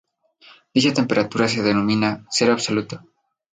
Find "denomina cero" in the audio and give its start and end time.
1.61-2.53